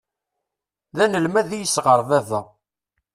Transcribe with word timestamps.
D 0.95 0.97
anelmad 1.05 1.49
i 1.51 1.57
yesɣeṛ 1.59 1.99
baba. 2.09 2.39